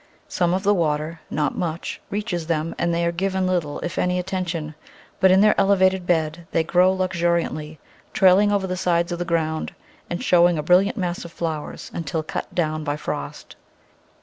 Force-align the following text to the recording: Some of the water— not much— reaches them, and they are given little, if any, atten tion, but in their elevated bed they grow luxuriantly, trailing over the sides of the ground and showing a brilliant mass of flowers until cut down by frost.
Some 0.27 0.55
of 0.55 0.63
the 0.63 0.73
water— 0.73 1.19
not 1.29 1.55
much— 1.55 2.01
reaches 2.09 2.47
them, 2.47 2.73
and 2.79 2.91
they 2.91 3.05
are 3.05 3.11
given 3.11 3.45
little, 3.45 3.79
if 3.81 3.99
any, 3.99 4.17
atten 4.17 4.45
tion, 4.45 4.73
but 5.19 5.29
in 5.29 5.41
their 5.41 5.53
elevated 5.61 6.07
bed 6.07 6.47
they 6.51 6.63
grow 6.63 6.91
luxuriantly, 6.91 7.77
trailing 8.11 8.51
over 8.51 8.65
the 8.65 8.75
sides 8.75 9.11
of 9.11 9.19
the 9.19 9.25
ground 9.25 9.75
and 10.09 10.23
showing 10.23 10.57
a 10.57 10.63
brilliant 10.63 10.97
mass 10.97 11.23
of 11.23 11.31
flowers 11.31 11.91
until 11.93 12.23
cut 12.23 12.55
down 12.55 12.83
by 12.83 12.97
frost. 12.97 13.55